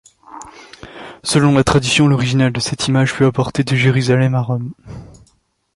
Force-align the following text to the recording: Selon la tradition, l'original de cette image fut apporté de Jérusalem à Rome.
Selon 1.21 1.51
la 1.53 1.63
tradition, 1.63 2.07
l'original 2.07 2.51
de 2.51 2.59
cette 2.59 2.87
image 2.87 3.13
fut 3.13 3.23
apporté 3.25 3.63
de 3.63 3.75
Jérusalem 3.75 4.33
à 4.33 4.41
Rome. 4.41 4.73